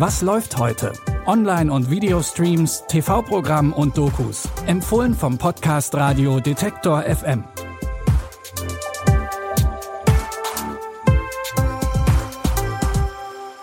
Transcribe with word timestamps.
Was 0.00 0.22
läuft 0.22 0.56
heute? 0.56 0.94
Online- 1.26 1.70
und 1.70 1.90
Videostreams, 1.90 2.84
TV-Programm 2.88 3.74
und 3.74 3.98
Dokus. 3.98 4.48
Empfohlen 4.66 5.12
vom 5.12 5.36
Podcast 5.36 5.94
Radio 5.94 6.40
Detektor 6.40 7.02
FM. 7.02 7.44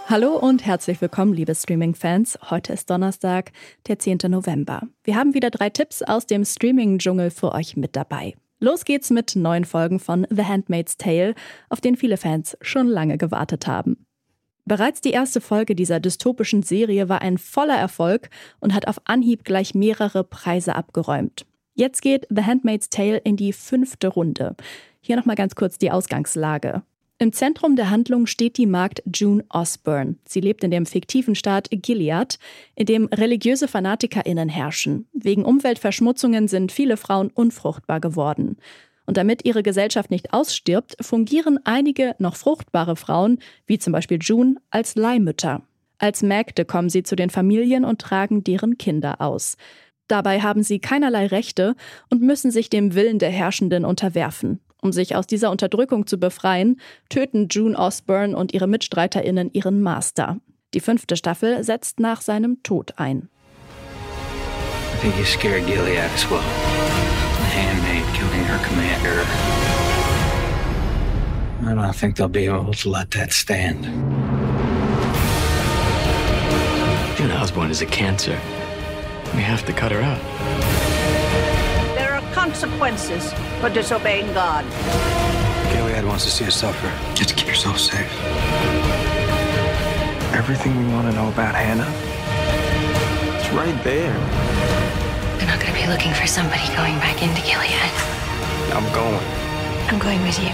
Hallo 0.05 0.37
und 0.37 0.63
herzlich 0.63 1.01
willkommen, 1.01 1.33
liebe 1.33 1.55
Streaming-Fans. 1.55 2.37
Heute 2.51 2.73
ist 2.73 2.87
Donnerstag, 2.91 3.51
der 3.87 3.97
10. 3.97 4.19
November. 4.27 4.83
Wir 5.03 5.15
haben 5.15 5.33
wieder 5.33 5.49
drei 5.49 5.71
Tipps 5.71 6.03
aus 6.03 6.27
dem 6.27 6.45
Streaming-Dschungel 6.45 7.31
für 7.31 7.51
euch 7.51 7.75
mit 7.75 7.95
dabei. 7.95 8.35
Los 8.59 8.85
geht's 8.85 9.09
mit 9.09 9.35
neuen 9.35 9.65
Folgen 9.65 9.99
von 9.99 10.27
The 10.29 10.43
Handmaid's 10.43 10.97
Tale, 10.97 11.33
auf 11.69 11.81
den 11.81 11.95
viele 11.95 12.17
Fans 12.17 12.55
schon 12.61 12.87
lange 12.87 13.17
gewartet 13.17 13.65
haben. 13.65 14.06
Bereits 14.67 14.99
die 14.99 15.11
erste 15.11 15.39
Folge 15.39 15.75
dieser 15.75 16.01
dystopischen 16.01 16.61
Serie 16.61 17.07
war 17.07 17.21
ein 17.21 17.37
voller 17.37 17.77
Erfolg 17.77 18.29
und 18.59 18.73
hat 18.73 18.89
auf 18.89 18.99
Anhieb 19.05 19.45
gleich 19.45 19.73
mehrere 19.73 20.25
Preise 20.25 20.75
abgeräumt. 20.75 21.45
Jetzt 21.73 22.01
geht 22.01 22.27
The 22.29 22.43
Handmaid's 22.43 22.89
Tale 22.89 23.19
in 23.19 23.37
die 23.37 23.53
fünfte 23.53 24.09
Runde. 24.09 24.57
Hier 24.99 25.15
nochmal 25.15 25.37
ganz 25.37 25.55
kurz 25.55 25.77
die 25.77 25.89
Ausgangslage. 25.89 26.83
Im 27.17 27.31
Zentrum 27.31 27.77
der 27.77 27.89
Handlung 27.89 28.27
steht 28.27 28.57
die 28.57 28.65
Magd 28.65 29.01
June 29.05 29.45
Osborne. 29.47 30.15
Sie 30.25 30.41
lebt 30.41 30.65
in 30.65 30.71
dem 30.71 30.85
fiktiven 30.85 31.35
Staat 31.35 31.69
Gilead, 31.71 32.37
in 32.75 32.87
dem 32.87 33.05
religiöse 33.05 33.69
FanatikerInnen 33.69 34.49
herrschen. 34.49 35.07
Wegen 35.13 35.45
Umweltverschmutzungen 35.45 36.49
sind 36.49 36.73
viele 36.73 36.97
Frauen 36.97 37.29
unfruchtbar 37.29 38.01
geworden. 38.01 38.57
Und 39.07 39.17
damit 39.17 39.45
ihre 39.45 39.63
Gesellschaft 39.63 40.11
nicht 40.11 40.33
ausstirbt, 40.33 40.97
fungieren 41.01 41.59
einige 41.63 42.13
noch 42.19 42.35
fruchtbare 42.35 42.97
Frauen, 42.97 43.39
wie 43.65 43.79
zum 43.79 43.93
Beispiel 43.93 44.19
June, 44.21 44.57
als 44.69 44.95
Leihmütter. 44.95 45.63
Als 45.97 46.21
Mägde 46.21 46.65
kommen 46.65 46.89
sie 46.89 47.03
zu 47.03 47.15
den 47.15 47.29
Familien 47.29 47.85
und 47.85 47.99
tragen 47.99 48.43
deren 48.43 48.77
Kinder 48.77 49.19
aus. 49.21 49.57
Dabei 50.07 50.41
haben 50.41 50.61
sie 50.61 50.79
keinerlei 50.79 51.27
Rechte 51.27 51.75
und 52.09 52.21
müssen 52.21 52.51
sich 52.51 52.69
dem 52.69 52.93
Willen 52.95 53.17
der 53.17 53.31
Herrschenden 53.31 53.85
unterwerfen. 53.85 54.59
Um 54.81 54.91
sich 54.91 55.15
aus 55.15 55.25
dieser 55.25 55.51
Unterdrückung 55.51 56.05
zu 56.05 56.19
befreien, 56.19 56.79
töten 57.09 57.47
June 57.49 57.77
Osborne 57.77 58.37
und 58.37 58.53
ihre 58.53 58.67
MitstreiterInnen 58.67 59.51
ihren 59.53 59.81
Master. 59.81 60.39
Die 60.73 60.81
fünfte 60.81 61.15
Staffel 61.15 61.63
setzt 61.63 61.99
nach 61.99 62.21
seinem 62.21 62.61
Tod 62.61 62.93
ein. 62.97 63.29
I 64.93 64.99
think 64.99 65.17
you 65.17 65.25
scared 65.25 65.65
Gilead 65.65 65.99
as 66.13 66.29
well. 66.29 66.96
The 68.57 68.63
handmaid 68.63 68.97
killing 69.01 69.17
her 69.17 69.23
commander. 69.23 69.25
I 71.69 71.75
don't 71.75 71.95
think 71.95 72.15
they'll 72.15 72.27
be 72.27 72.45
able 72.45 72.73
to 72.73 72.89
let 72.89 73.11
that 73.11 73.31
stand. 73.31 73.83
June 77.17 77.31
Osborne 77.31 77.71
is 77.71 77.81
a 77.81 77.85
cancer. 77.85 78.39
We 79.35 79.41
have 79.41 79.65
to 79.65 79.73
cut 79.73 79.91
her 79.91 80.01
out. 80.01 80.21
There 81.97 82.13
are 82.13 82.21
consequences 82.33 83.33
for 83.59 83.69
disobeying 83.69 84.33
God. 84.33 84.65
Gilead 85.73 86.05
wants 86.05 86.25
to 86.25 86.31
see 86.31 86.45
us 86.45 86.55
suffer. 86.55 86.91
Just 87.15 87.35
keep 87.35 87.47
yourself 87.47 87.79
safe. 87.79 88.11
Everything 90.33 90.77
we 90.77 90.93
want 90.93 91.07
to 91.07 91.13
know 91.13 91.29
about 91.29 91.55
Hannah, 91.55 91.91
it's 93.37 93.49
right 93.53 93.83
there. 93.83 94.13
We're 95.39 95.47
not 95.47 95.59
going 95.59 95.73
to 95.73 95.79
be 95.81 95.87
looking 95.87 96.13
for 96.13 96.27
somebody 96.27 96.67
going 96.75 96.97
back 96.99 97.21
into 97.21 97.41
Gilead. 97.41 97.91
I'm 98.73 98.83
going. 98.93 99.19
I'm 99.89 99.99
going 99.99 100.23
with 100.25 100.37
you. 100.39 100.49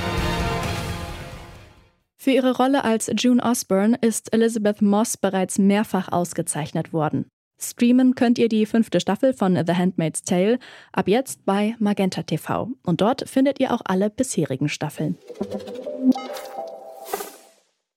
Für 2.18 2.32
ihre 2.32 2.56
Rolle 2.56 2.84
als 2.84 3.12
June 3.18 3.44
Osborne 3.44 3.98
ist 4.00 4.34
Elizabeth 4.34 4.82
Moss 4.82 5.18
bereits 5.18 5.58
mehrfach 5.58 6.12
ausgezeichnet 6.12 6.94
worden. 6.94 7.26
Streamen 7.60 8.16
könnt 8.16 8.38
ihr 8.38 8.50
die 8.50 8.66
fünfte 8.66 9.00
Staffel 9.00 9.34
von 9.34 9.56
The 9.56 9.74
Handmaid's 9.74 10.22
Tale 10.24 10.60
ab 10.92 11.08
jetzt 11.08 11.46
bei 11.46 11.76
Magenta 11.80 12.24
TV. 12.24 12.70
Und 12.84 13.02
dort 13.02 13.28
findet 13.28 13.60
ihr 13.60 13.74
auch 13.74 13.82
alle 13.86 14.10
bisherigen 14.10 14.70
Staffeln. 14.70 15.18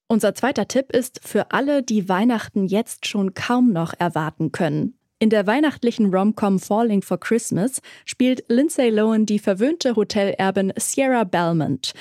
Unser 0.09 0.35
zweiter 0.35 0.67
Tipp 0.69 0.93
ist 0.93 1.21
für 1.23 1.51
alle, 1.51 1.83
die 1.83 2.09
Weihnachten 2.09 2.67
jetzt 2.67 3.07
schon 3.07 3.35
kaum 3.35 3.73
noch 3.73 3.93
erwarten 3.99 4.53
können. 4.53 4.96
In 5.19 5.31
der 5.31 5.47
weihnachtlichen 5.47 6.15
Rom-Com 6.15 6.59
Falling 6.59 7.01
for 7.01 7.19
Christmas 7.19 7.81
spielt 8.05 8.45
Lindsay 8.49 8.91
Lohan 8.91 9.25
die 9.25 9.39
verwöhnte 9.39 9.97
Hotelerbin 9.97 10.75
Sierra 10.77 11.25
Belmont. 11.25 11.95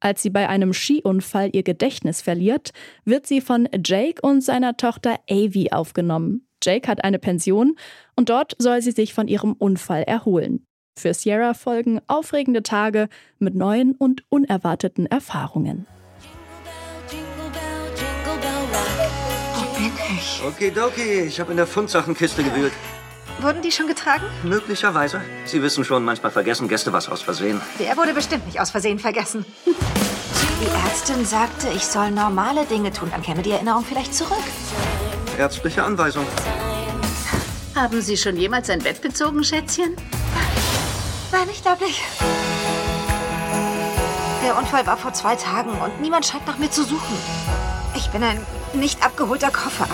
Als 0.00 0.22
sie 0.22 0.30
bei 0.30 0.48
einem 0.48 0.72
Skiunfall 0.72 1.50
ihr 1.52 1.64
Gedächtnis 1.64 2.22
verliert, 2.22 2.72
wird 3.04 3.26
sie 3.26 3.42
von 3.42 3.68
Jake 3.84 4.22
und 4.22 4.40
seiner 4.40 4.78
Tochter 4.78 5.20
Avi 5.28 5.70
aufgenommen. 5.70 6.46
Jake 6.62 6.88
hat 6.88 7.04
eine 7.04 7.18
Pension 7.18 7.76
und 8.16 8.30
dort 8.30 8.56
soll 8.58 8.80
sie 8.80 8.92
sich 8.92 9.12
von 9.12 9.28
ihrem 9.28 9.52
Unfall 9.52 10.04
erholen. 10.04 10.64
Für 10.98 11.12
Sierra 11.12 11.52
folgen 11.52 12.00
aufregende 12.06 12.62
Tage 12.62 13.08
mit 13.38 13.54
neuen 13.54 13.92
und 13.92 14.24
unerwarteten 14.30 15.04
Erfahrungen. 15.04 15.86
Ich? 20.16 20.42
Okidoki, 20.46 21.20
ich 21.20 21.40
habe 21.40 21.50
in 21.50 21.56
der 21.56 21.66
Fundsachtenkiste 21.66 22.42
gewühlt. 22.44 22.72
Wurden 23.40 23.62
die 23.62 23.72
schon 23.72 23.86
getragen? 23.88 24.24
Möglicherweise. 24.42 25.20
Sie 25.44 25.62
wissen 25.62 25.84
schon, 25.84 26.04
manchmal 26.04 26.30
vergessen 26.30 26.68
Gäste 26.68 26.92
was 26.92 27.08
aus 27.08 27.22
Versehen. 27.22 27.60
Der 27.78 27.96
wurde 27.96 28.14
bestimmt 28.14 28.46
nicht 28.46 28.60
aus 28.60 28.70
Versehen 28.70 28.98
vergessen. 28.98 29.44
Die 29.66 30.88
Ärztin 30.88 31.24
sagte, 31.24 31.68
ich 31.74 31.84
soll 31.84 32.10
normale 32.10 32.64
Dinge 32.66 32.92
tun, 32.92 33.08
dann 33.10 33.22
käme 33.22 33.42
die 33.42 33.50
Erinnerung 33.50 33.84
vielleicht 33.84 34.14
zurück. 34.14 34.42
Ärztliche 35.38 35.82
Anweisung. 35.82 36.26
Haben 37.74 38.00
Sie 38.02 38.16
schon 38.16 38.36
jemals 38.36 38.68
ein 38.70 38.80
Bett 38.80 39.00
bezogen, 39.00 39.42
Schätzchen? 39.42 39.96
Nein, 41.32 41.48
ich 41.50 41.62
glaube 41.62 41.84
nicht. 41.84 42.02
Der 44.44 44.56
Unfall 44.58 44.86
war 44.86 44.96
vor 44.96 45.14
zwei 45.14 45.34
Tagen 45.36 45.70
und 45.70 46.00
niemand 46.00 46.26
scheint 46.26 46.46
nach 46.46 46.58
mir 46.58 46.70
zu 46.70 46.84
suchen. 46.84 47.16
Ich 47.96 48.08
bin 48.10 48.22
ein 48.22 48.44
nicht 48.74 49.04
abgeholter 49.04 49.50
Koffer. 49.50 49.88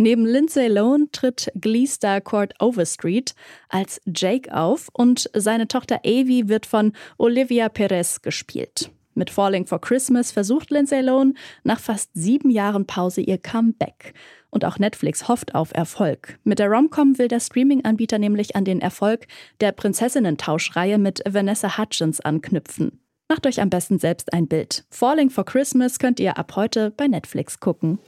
Neben 0.00 0.24
Lindsay 0.24 0.68
Lohan 0.68 1.08
tritt 1.10 1.50
Glee-Star 1.56 2.20
Court 2.20 2.54
Overstreet 2.60 3.34
als 3.68 4.00
Jake 4.06 4.54
auf 4.54 4.88
und 4.92 5.28
seine 5.34 5.66
Tochter 5.66 6.00
Avi 6.04 6.48
wird 6.48 6.66
von 6.66 6.92
Olivia 7.16 7.68
Perez 7.68 8.22
gespielt. 8.22 8.92
Mit 9.14 9.30
Falling 9.30 9.66
for 9.66 9.80
Christmas 9.80 10.30
versucht 10.30 10.70
Lindsay 10.70 11.00
Lohan 11.00 11.34
nach 11.64 11.80
fast 11.80 12.10
sieben 12.14 12.50
Jahren 12.50 12.86
Pause 12.86 13.20
ihr 13.22 13.38
Comeback. 13.38 14.14
Und 14.50 14.64
auch 14.64 14.78
Netflix 14.78 15.26
hofft 15.26 15.56
auf 15.56 15.74
Erfolg. 15.74 16.38
Mit 16.44 16.60
der 16.60 16.68
Romcom 16.68 17.18
will 17.18 17.26
der 17.26 17.40
Streaming-Anbieter 17.40 18.18
nämlich 18.20 18.54
an 18.54 18.64
den 18.64 18.80
Erfolg 18.80 19.26
der 19.60 19.72
Prinzessinnen-Tauschreihe 19.72 20.98
mit 20.98 21.22
Vanessa 21.28 21.76
Hudgens 21.76 22.20
anknüpfen. 22.20 23.00
Macht 23.28 23.46
euch 23.46 23.60
am 23.60 23.68
besten 23.68 23.98
selbst 23.98 24.32
ein 24.32 24.48
Bild. 24.48 24.86
Falling 24.90 25.28
for 25.28 25.44
Christmas 25.44 25.98
könnt 25.98 26.18
ihr 26.18 26.38
ab 26.38 26.56
heute 26.56 26.90
bei 26.90 27.06
Netflix 27.08 27.60
gucken. 27.60 27.98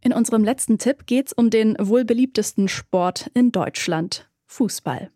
In 0.00 0.14
unserem 0.14 0.42
letzten 0.42 0.78
Tipp 0.78 1.04
geht 1.04 1.26
es 1.26 1.32
um 1.34 1.50
den 1.50 1.76
wohl 1.78 2.06
beliebtesten 2.06 2.68
Sport 2.68 3.30
in 3.34 3.52
Deutschland: 3.52 4.30
Fußball. 4.46 5.10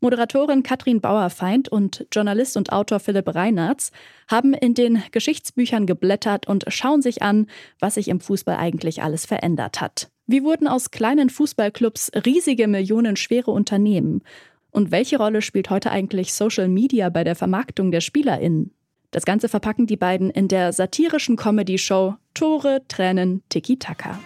Moderatorin 0.00 0.62
Katrin 0.62 1.00
Bauerfeind 1.00 1.68
und 1.68 2.06
Journalist 2.12 2.56
und 2.56 2.72
Autor 2.72 3.00
Philipp 3.00 3.34
Reinartz 3.34 3.90
haben 4.28 4.54
in 4.54 4.74
den 4.74 5.02
Geschichtsbüchern 5.10 5.86
geblättert 5.86 6.46
und 6.46 6.64
schauen 6.68 7.02
sich 7.02 7.22
an, 7.22 7.48
was 7.80 7.94
sich 7.94 8.06
im 8.06 8.20
Fußball 8.20 8.56
eigentlich 8.56 9.02
alles 9.02 9.26
verändert 9.26 9.80
hat. 9.80 10.12
Wie 10.28 10.44
wurden 10.44 10.68
aus 10.68 10.92
kleinen 10.92 11.30
Fußballclubs 11.30 12.12
riesige 12.24 12.68
millionenschwere 12.68 13.50
Unternehmen? 13.50 14.22
Und 14.70 14.90
welche 14.90 15.18
Rolle 15.18 15.42
spielt 15.42 15.70
heute 15.70 15.90
eigentlich 15.90 16.34
Social 16.34 16.68
Media 16.68 17.08
bei 17.08 17.24
der 17.24 17.34
Vermarktung 17.34 17.90
der 17.90 18.00
SpielerInnen? 18.00 18.72
Das 19.10 19.24
Ganze 19.24 19.48
verpacken 19.48 19.86
die 19.86 19.96
beiden 19.96 20.30
in 20.30 20.48
der 20.48 20.72
satirischen 20.72 21.36
Comedy-Show 21.36 22.16
Tore, 22.34 22.82
Tränen, 22.88 23.42
Tiki-Taka. 23.48 24.18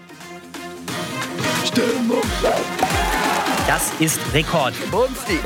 Das 3.68 3.92
ist 4.00 4.20
Rekord. 4.34 4.74
Bumsti. 4.90 5.38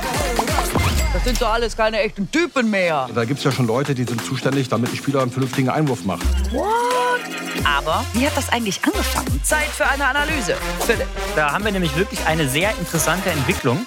Das 1.13 1.25
sind 1.25 1.41
doch 1.41 1.53
alles 1.53 1.77
keine 1.77 2.01
echten 2.01 2.31
Typen 2.31 2.71
mehr. 2.71 3.09
Da 3.15 3.25
gibt 3.25 3.39
es 3.39 3.45
ja 3.45 3.53
schon 3.53 3.67
Leute, 3.67 3.95
die 3.95 4.05
sind 4.05 4.25
zuständig, 4.25 4.69
damit 4.69 4.91
ein 4.91 4.97
Spieler 4.97 5.21
einen 5.21 5.31
vernünftigen 5.31 5.69
Einwurf 5.69 6.05
macht. 6.05 6.25
What? 6.53 6.67
Aber 7.65 8.05
wie 8.15 8.27
hat 8.27 8.37
das 8.37 8.49
eigentlich 8.49 8.83
angefangen? 8.85 9.41
Zeit 9.43 9.67
für 9.67 9.87
eine 9.87 10.07
Analyse. 10.07 10.57
Philipp. 10.81 11.07
Da 11.35 11.53
haben 11.53 11.65
wir 11.65 11.73
nämlich 11.73 11.95
wirklich 11.97 12.25
eine 12.27 12.49
sehr 12.49 12.71
interessante 12.79 13.31
Entwicklung. 13.31 13.87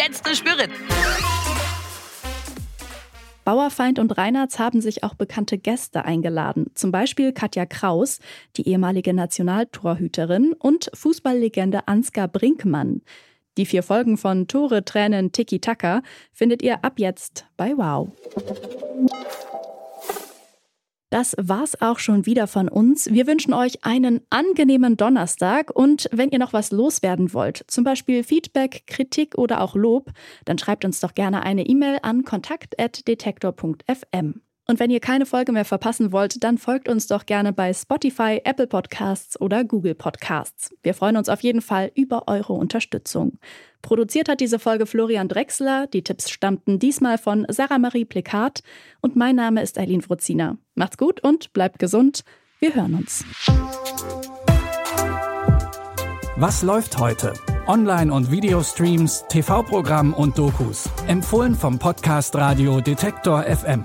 The 0.00 0.34
spirit. 0.34 0.70
Bauerfeind 3.44 3.98
und 3.98 4.16
Reinhardt 4.16 4.58
haben 4.58 4.80
sich 4.80 5.04
auch 5.04 5.12
bekannte 5.12 5.58
Gäste 5.58 6.06
eingeladen. 6.06 6.70
Zum 6.74 6.90
Beispiel 6.90 7.34
Katja 7.34 7.66
Kraus, 7.66 8.18
die 8.56 8.66
ehemalige 8.66 9.12
Nationaltorhüterin, 9.12 10.54
und 10.58 10.90
Fußballlegende 10.94 11.86
Ansgar 11.86 12.28
Brinkmann. 12.28 13.02
Die 13.58 13.66
vier 13.66 13.82
Folgen 13.82 14.16
von 14.16 14.48
Tore, 14.48 14.86
Tränen, 14.86 15.32
Tiki 15.32 15.60
Taka 15.60 16.02
findet 16.32 16.62
ihr 16.62 16.82
ab 16.82 16.94
jetzt 16.96 17.44
bei 17.58 17.76
Wow. 17.76 18.10
Das 21.10 21.34
war's 21.38 21.80
auch 21.82 21.98
schon 21.98 22.24
wieder 22.24 22.46
von 22.46 22.68
uns. 22.68 23.12
Wir 23.12 23.26
wünschen 23.26 23.52
euch 23.52 23.84
einen 23.84 24.20
angenehmen 24.30 24.96
Donnerstag 24.96 25.72
und 25.74 26.08
wenn 26.12 26.30
ihr 26.30 26.38
noch 26.38 26.52
was 26.52 26.70
loswerden 26.70 27.34
wollt, 27.34 27.64
zum 27.66 27.82
Beispiel 27.82 28.22
Feedback, 28.22 28.84
Kritik 28.86 29.36
oder 29.36 29.60
auch 29.60 29.74
Lob, 29.74 30.12
dann 30.44 30.56
schreibt 30.56 30.84
uns 30.84 31.00
doch 31.00 31.14
gerne 31.14 31.42
eine 31.42 31.66
E-Mail 31.66 31.98
an 32.02 32.22
kontakt.detektor.fm. 32.22 34.40
Und 34.70 34.78
wenn 34.78 34.90
ihr 34.90 35.00
keine 35.00 35.26
Folge 35.26 35.50
mehr 35.50 35.64
verpassen 35.64 36.12
wollt, 36.12 36.44
dann 36.44 36.56
folgt 36.56 36.88
uns 36.88 37.08
doch 37.08 37.26
gerne 37.26 37.52
bei 37.52 37.74
Spotify, 37.74 38.40
Apple 38.44 38.68
Podcasts 38.68 39.40
oder 39.40 39.64
Google 39.64 39.96
Podcasts. 39.96 40.72
Wir 40.84 40.94
freuen 40.94 41.16
uns 41.16 41.28
auf 41.28 41.40
jeden 41.40 41.60
Fall 41.60 41.90
über 41.96 42.28
eure 42.28 42.52
Unterstützung. 42.52 43.40
Produziert 43.82 44.28
hat 44.28 44.38
diese 44.38 44.60
Folge 44.60 44.86
Florian 44.86 45.26
Drexler. 45.26 45.88
Die 45.88 46.04
Tipps 46.04 46.30
stammten 46.30 46.78
diesmal 46.78 47.18
von 47.18 47.46
Sarah 47.48 47.80
Marie 47.80 48.04
Plikat. 48.04 48.62
Und 49.00 49.16
mein 49.16 49.34
Name 49.34 49.60
ist 49.60 49.76
Eileen 49.76 50.02
Fruzina. 50.02 50.56
Macht's 50.76 50.98
gut 50.98 51.20
und 51.20 51.52
bleibt 51.52 51.80
gesund. 51.80 52.22
Wir 52.60 52.72
hören 52.72 52.94
uns. 52.94 53.24
Was 56.36 56.62
läuft 56.62 56.96
heute? 56.96 57.34
Online- 57.66 58.14
und 58.14 58.30
Videostreams, 58.30 59.24
TV-Programm 59.28 60.14
und 60.14 60.38
Dokus. 60.38 60.88
Empfohlen 61.08 61.56
vom 61.56 61.80
Podcast 61.80 62.36
Radio 62.36 62.80
Detektor 62.80 63.42
FM. 63.42 63.84